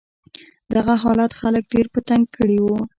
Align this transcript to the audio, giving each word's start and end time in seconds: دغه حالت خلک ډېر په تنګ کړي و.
دغه 0.75 0.93
حالت 1.03 1.31
خلک 1.39 1.63
ډېر 1.73 1.85
په 1.93 1.99
تنګ 2.09 2.23
کړي 2.35 2.57
و. 2.61 2.67